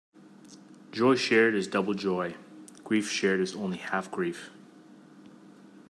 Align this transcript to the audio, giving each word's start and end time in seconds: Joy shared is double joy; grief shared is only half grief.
Joy 0.91 1.13
shared 1.13 1.53
is 1.53 1.67
double 1.67 1.93
joy; 1.93 2.33
grief 2.83 3.07
shared 3.07 3.39
is 3.39 3.53
only 3.55 3.77
half 3.77 4.09
grief. 4.09 4.49